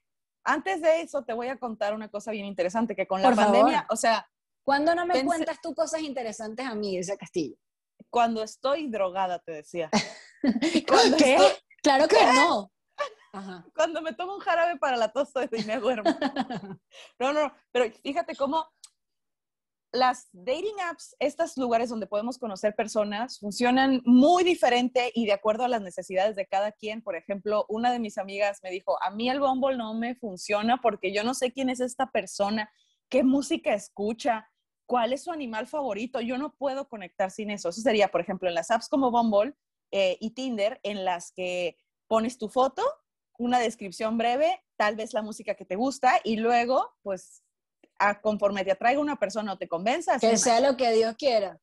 [0.51, 3.85] antes de eso te voy a contar una cosa bien interesante, que con la pandemia,
[3.89, 4.27] o sea...
[4.63, 7.55] ¿Cuándo no me cuentas tú cosas interesantes a mí, ese Castillo?
[8.09, 9.89] Cuando estoy drogada, te decía.
[11.17, 11.37] ¿Qué?
[11.81, 12.71] Claro que no.
[13.75, 16.09] Cuando me tomo un jarabe para la tos y me duermo.
[17.19, 18.67] No, no, pero fíjate cómo
[19.91, 25.63] las dating apps, estos lugares donde podemos conocer personas, funcionan muy diferente y de acuerdo
[25.63, 27.01] a las necesidades de cada quien.
[27.01, 30.77] Por ejemplo, una de mis amigas me dijo, a mí el Bumble no me funciona
[30.77, 32.71] porque yo no sé quién es esta persona,
[33.09, 34.47] qué música escucha,
[34.85, 36.21] cuál es su animal favorito.
[36.21, 37.69] Yo no puedo conectar sin eso.
[37.69, 39.55] Eso sería, por ejemplo, en las apps como Bumble
[39.91, 42.83] eh, y Tinder, en las que pones tu foto
[43.39, 47.41] una descripción breve, tal vez la música que te gusta y luego, pues,
[47.99, 50.17] a, conforme te atraiga una persona o te convenza.
[50.19, 51.59] Que sea lo que Dios quiera.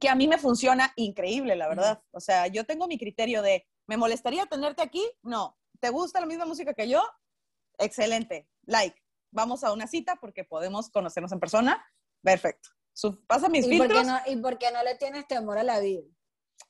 [0.00, 2.02] Que a mí me funciona increíble, la verdad.
[2.10, 5.02] O sea, yo tengo mi criterio de, ¿me molestaría tenerte aquí?
[5.22, 5.56] No.
[5.80, 7.02] ¿Te gusta la misma música que yo?
[7.78, 8.48] Excelente.
[8.64, 9.00] Like.
[9.32, 11.84] Vamos a una cita porque podemos conocernos en persona.
[12.22, 12.70] Perfecto.
[13.26, 14.06] pasa mis ¿Y filtros.
[14.06, 16.02] no, ¿Y por qué no le tienes temor a la vida?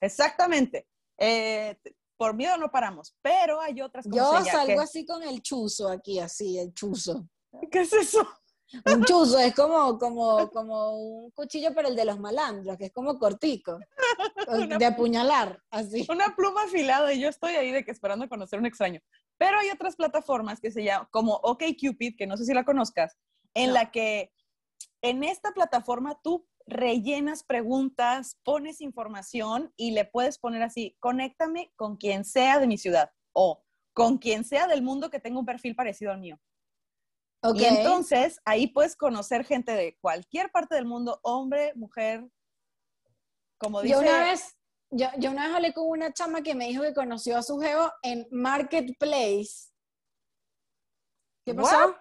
[0.00, 0.88] Exactamente.
[1.18, 1.78] Eh,
[2.16, 4.46] por miedo no paramos, pero hay otras cosas.
[4.46, 7.28] Yo salgo así con el chuzo aquí, así, el chuzo.
[7.70, 8.26] ¿Qué es eso?
[8.84, 12.92] Un chuzo es como, como, como un cuchillo para el de los malandros, que es
[12.92, 13.78] como cortico,
[14.80, 16.04] de apuñalar, así.
[16.08, 19.00] Una pluma afilada y yo estoy ahí de que esperando conocer un extraño.
[19.38, 23.16] Pero hay otras plataformas que se llaman, como OkCupid, que no sé si la conozcas,
[23.54, 24.32] en la que
[25.02, 31.96] en esta plataforma tú rellenas preguntas, pones información y le puedes poner así, conéctame con
[31.96, 35.76] quien sea de mi ciudad o con quien sea del mundo que tenga un perfil
[35.76, 36.40] parecido al mío.
[37.54, 42.26] Y entonces ahí puedes conocer gente de cualquier parte del mundo, hombre, mujer,
[43.58, 43.94] como dice.
[43.94, 44.56] Yo una vez,
[44.90, 47.58] yo, yo una vez hablé con una chama que me dijo que conoció a su
[47.58, 49.70] geo en Marketplace.
[51.44, 51.96] ¿Qué pasó?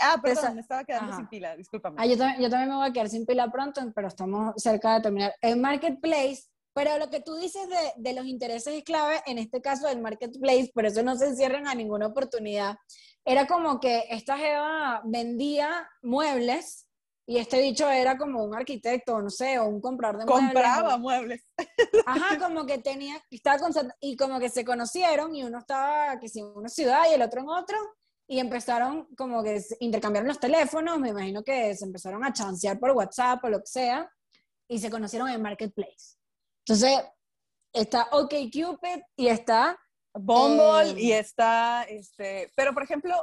[0.00, 1.96] Ah, perdón, me estaba quedando sin pila, discúlpame.
[1.98, 4.94] Ah, yo, también, yo también me voy a quedar sin pila pronto, pero estamos cerca
[4.94, 5.34] de terminar.
[5.40, 9.60] En Marketplace, pero lo que tú dices de, de los intereses es clave, en este
[9.62, 12.76] caso del Marketplace, por eso no se encierran a ninguna oportunidad.
[13.28, 16.88] Era como que esta Jeva vendía muebles
[17.26, 20.46] y este dicho era como un arquitecto, no sé, o un comprador de muebles.
[20.46, 21.44] Compraba muebles.
[22.06, 26.30] Ajá, como que tenía, estaba con, y como que se conocieron y uno estaba, que
[26.30, 27.76] si en una ciudad y el otro en otro,
[28.26, 32.92] y empezaron como que intercambiaron los teléfonos, me imagino que se empezaron a chancear por
[32.92, 34.10] WhatsApp o lo que sea,
[34.66, 36.16] y se conocieron en Marketplace.
[36.66, 36.98] Entonces,
[37.74, 39.78] está OkCupid y está...
[40.14, 43.14] Bumble eh, y está, este, pero por ejemplo,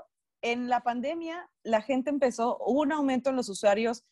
[0.41, 4.03] en la pandemia la gente empezó, hubo un aumento en los usuarios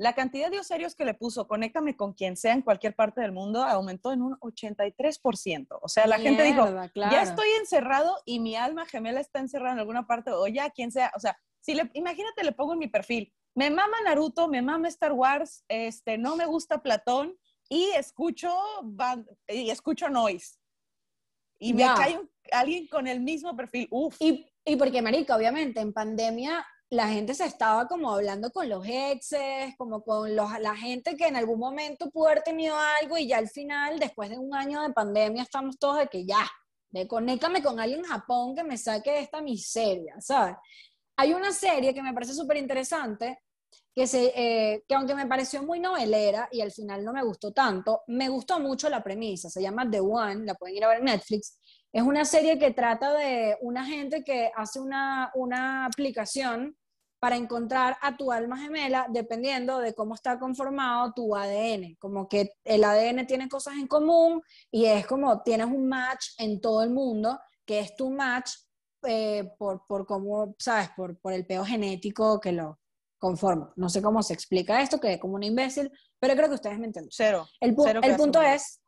[0.00, 3.32] la cantidad de usuarios que le puso Conéctame con quien sea en cualquier parte del
[3.32, 5.78] mundo aumentó en un 83%.
[5.82, 9.80] O sea, la gente dijo, ya estoy encerrado y mi alma gemela está encerrada en
[9.80, 11.12] alguna parte, o ya quien sea.
[11.14, 14.88] O sea, si le, imagínate, le pongo en mi perfil, me mama Naruto, me mama
[14.88, 17.36] Star Wars, este, no me gusta Platón
[17.68, 18.56] y escucho,
[19.48, 20.59] y escucho noise.
[21.60, 22.20] Y me cae
[22.50, 23.86] alguien con el mismo perfil.
[23.92, 24.16] Uf.
[24.18, 28.84] Y, y porque, Marica, obviamente, en pandemia la gente se estaba como hablando con los
[28.84, 33.28] exes, como con los, la gente que en algún momento pudo haber tenido algo y
[33.28, 36.50] ya al final, después de un año de pandemia, estamos todos de que ya,
[36.90, 40.56] de conéctame con alguien en Japón que me saque de esta miseria, ¿sabes?
[41.16, 43.38] Hay una serie que me parece súper interesante,
[43.94, 47.52] que, se, eh, que aunque me pareció muy novelera y al final no me gustó
[47.52, 50.98] tanto, me gustó mucho la premisa, se llama The One, la pueden ir a ver
[50.98, 51.58] en Netflix,
[51.92, 56.76] es una serie que trata de una gente que hace una, una aplicación
[57.20, 61.96] para encontrar a tu alma gemela dependiendo de cómo está conformado tu ADN.
[61.98, 66.60] Como que el ADN tiene cosas en común y es como tienes un match en
[66.60, 68.52] todo el mundo, que es tu match
[69.02, 70.90] eh, por, por cómo, ¿sabes?
[70.96, 72.79] Por, por el peo genético que lo
[73.20, 73.72] conforma.
[73.76, 76.78] No sé cómo se explica esto, que es como un imbécil, pero creo que ustedes
[76.78, 77.10] me entienden.
[77.12, 77.46] Cero.
[77.60, 78.80] El, Cero el que punto es,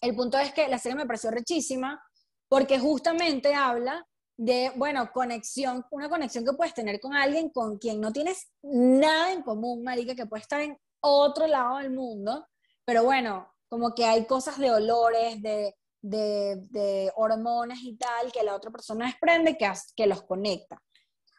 [0.00, 2.02] el punto es que la serie me pareció rechísima
[2.48, 4.04] porque justamente habla
[4.36, 9.32] de, bueno, conexión, una conexión que puedes tener con alguien con quien no tienes nada
[9.32, 12.46] en común, marica, que puede estar en otro lado del mundo,
[12.84, 18.42] pero bueno, como que hay cosas de olores, de, de, de hormonas y tal que
[18.42, 20.82] la otra persona desprende que los conecta.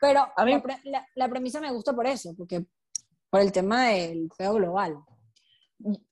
[0.07, 2.65] Pero A mí- la, la premisa me gusta por eso, porque
[3.29, 4.97] por el tema del feo global.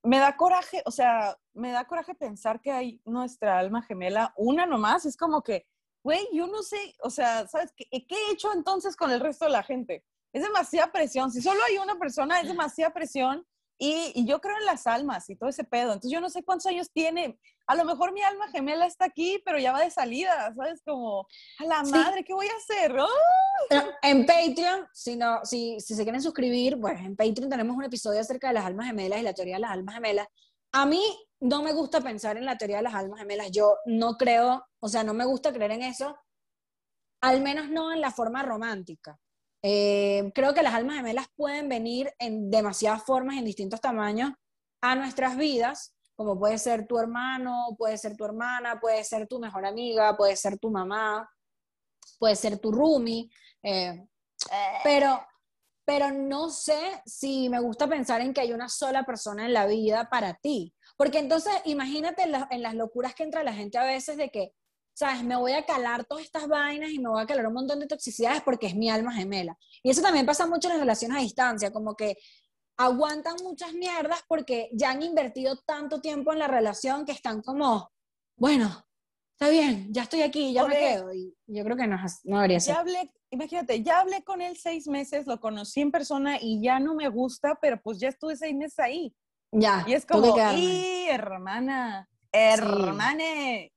[0.03, 4.65] me da coraje, o sea, me da coraje pensar que hay nuestra alma gemela, una
[4.65, 5.65] nomás, es como que,
[6.03, 9.45] güey, yo no sé, o sea, ¿sabes qué, qué he hecho entonces con el resto
[9.45, 10.03] de la gente?
[10.33, 13.45] Es demasiada presión, si solo hay una persona, es demasiada presión
[13.83, 16.43] y, y yo creo en las almas y todo ese pedo, entonces yo no sé
[16.43, 19.89] cuántos años tiene, a lo mejor mi alma gemela está aquí, pero ya va de
[19.89, 20.83] salida, ¿sabes?
[20.85, 21.25] Como,
[21.57, 21.89] a la Sí.
[21.91, 22.95] madre, ¿qué voy a hacer?
[22.99, 23.07] ¡Oh!
[23.69, 27.83] Pero en Patreon, si, no, si, si se quieren suscribir, pues en Patreon tenemos un
[27.83, 30.27] episodio acerca de las almas gemelas y la teoría de las almas gemelas.
[30.73, 31.01] A mí
[31.39, 33.49] no me gusta pensar en la teoría de las almas gemelas.
[33.49, 36.15] Yo no creo, o sea, no me gusta creer en eso,
[37.21, 39.17] al menos no en la forma romántica.
[39.63, 44.31] Eh, creo que las almas gemelas pueden venir en demasiadas formas, en distintos tamaños,
[44.81, 49.39] a nuestras vidas, como puede ser tu hermano, puede ser tu hermana, puede ser tu
[49.39, 51.29] mejor amiga, puede ser tu mamá,
[52.19, 53.29] puede ser tu roomie.
[53.63, 54.07] Eh,
[54.83, 55.25] pero,
[55.85, 59.65] pero no sé si me gusta pensar en que hay una sola persona en la
[59.65, 60.73] vida para ti.
[60.97, 64.53] Porque entonces imagínate en, en las locuras que entra la gente a veces de que,
[64.93, 65.23] ¿sabes?
[65.23, 67.87] Me voy a calar todas estas vainas y me voy a calar un montón de
[67.87, 69.57] toxicidades porque es mi alma gemela.
[69.83, 72.17] Y eso también pasa mucho en las relaciones a distancia, como que
[72.77, 77.91] aguantan muchas mierdas porque ya han invertido tanto tiempo en la relación que están como,
[78.35, 78.85] bueno,
[79.33, 81.13] está bien, ya estoy aquí, ya me quedo.
[81.13, 82.75] Y yo creo que no, no debería ser.
[82.75, 86.79] Ya hablé, imagínate, ya hablé con él seis meses, lo conocí en persona y ya
[86.79, 89.15] no me gusta, pero pues ya estuve seis meses ahí.
[89.51, 89.83] Ya.
[89.87, 93.73] Y es como, y hermana, hermane,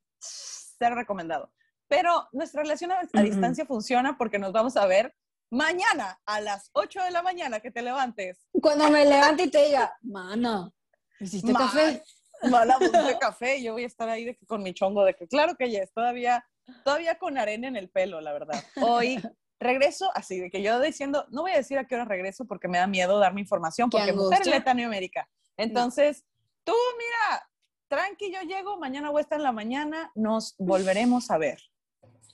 [0.84, 1.52] ser recomendado.
[1.88, 5.14] Pero nuestra relación a, a distancia funciona porque nos vamos a ver
[5.50, 8.46] mañana a las 8 de la mañana que te levantes.
[8.60, 10.74] Cuando me levante y te diga, mano,
[11.20, 12.02] ¿hiciste Ma- café?
[12.50, 15.26] Mala de café, yo voy a estar ahí de que con mi chongo de que
[15.28, 16.44] claro que ya es, todavía,
[16.84, 18.62] todavía con arena en el pelo, la verdad.
[18.82, 19.22] Hoy
[19.60, 22.68] regreso así, de que yo diciendo, no voy a decir a qué hora regreso porque
[22.68, 25.28] me da miedo dar mi información, porque mujer en Latinoamérica.
[25.56, 26.24] Entonces,
[26.64, 27.48] tú mira,
[27.94, 31.58] tranqui, yo llego, mañana voy a estar en la mañana, nos volveremos a ver.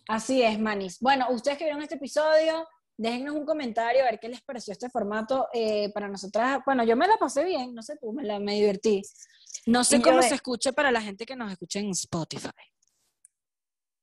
[0.08, 0.98] Así es, manis.
[1.00, 4.88] Bueno, ustedes que vieron este episodio, déjennos un comentario a ver qué les pareció este
[4.90, 5.48] formato.
[5.52, 8.54] eh, para nosotras, bueno, yo me la pasé bien, no sé tú, me, la, me
[8.54, 9.02] divertí.
[9.66, 12.50] No sé Y cómo de- se escuche para la gente que nos escuche en Spotify.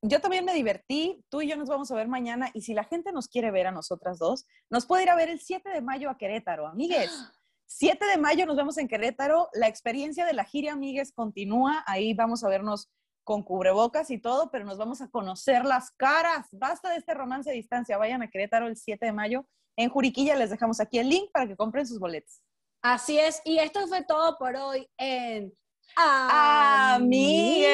[0.04, 2.84] Yo también me divertí, tú y yo nos vamos a ver mañana y si la
[2.84, 5.82] gente nos quiere ver a nosotras dos, nos puede ir a ver el 7 de
[5.82, 7.10] mayo a Querétaro, amigues.
[7.68, 9.50] 7 de mayo nos vemos en Querétaro.
[9.54, 11.84] La experiencia de la gira Amigues continúa.
[11.86, 12.90] Ahí vamos a vernos
[13.24, 16.48] con cubrebocas y todo, pero nos vamos a conocer las caras.
[16.52, 17.98] Basta de este romance a distancia.
[17.98, 19.46] Vayan a Querétaro el 7 de mayo.
[19.76, 22.42] En Juriquilla les dejamos aquí el link para que compren sus boletos.
[22.82, 23.42] Así es.
[23.44, 25.52] Y esto fue todo por hoy en
[25.98, 27.68] Amigues.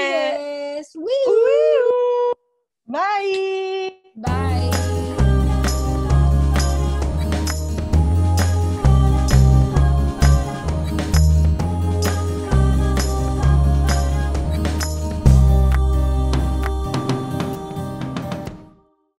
[0.96, 0.98] Amigues.
[2.86, 4.14] Bye.
[4.16, 4.73] Bye.